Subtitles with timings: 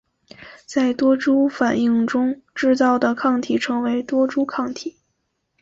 [0.65, 4.97] 在多株反应中制造的抗体称为多株抗体。